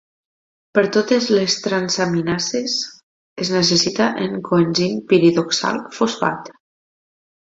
Per 0.77 0.81
totes 0.93 1.25
les 1.39 1.57
transaminases 1.65 2.77
es 3.45 3.53
necessita 3.57 4.07
en 4.27 4.41
coenzim 4.49 4.97
piridoxal 5.13 5.81
fosfat. 5.99 6.53